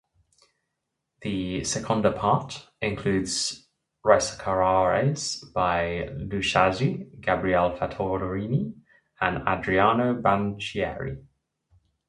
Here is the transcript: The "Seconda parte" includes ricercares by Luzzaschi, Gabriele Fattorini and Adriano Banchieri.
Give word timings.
The 1.21 1.63
"Seconda 1.63 2.11
parte" 2.13 2.67
includes 2.81 3.67
ricercares 4.03 5.45
by 5.53 6.09
Luzzaschi, 6.15 7.07
Gabriele 7.21 7.77
Fattorini 7.77 8.73
and 9.19 9.47
Adriano 9.47 10.15
Banchieri. 10.19 11.23